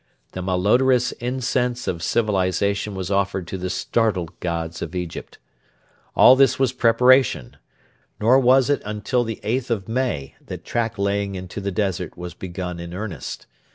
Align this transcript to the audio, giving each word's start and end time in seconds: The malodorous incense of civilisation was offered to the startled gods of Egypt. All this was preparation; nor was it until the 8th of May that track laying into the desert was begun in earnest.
The 0.31 0.41
malodorous 0.41 1.11
incense 1.19 1.87
of 1.87 2.01
civilisation 2.01 2.95
was 2.95 3.11
offered 3.11 3.45
to 3.49 3.57
the 3.59 3.69
startled 3.69 4.31
gods 4.39 4.81
of 4.81 4.95
Egypt. 4.95 5.37
All 6.15 6.35
this 6.35 6.57
was 6.57 6.73
preparation; 6.73 7.55
nor 8.19 8.39
was 8.39 8.71
it 8.71 8.81
until 8.83 9.23
the 9.23 9.39
8th 9.43 9.69
of 9.69 9.87
May 9.87 10.33
that 10.43 10.65
track 10.65 10.97
laying 10.97 11.35
into 11.35 11.61
the 11.61 11.69
desert 11.69 12.17
was 12.17 12.33
begun 12.33 12.79
in 12.79 12.95
earnest. 12.95 13.45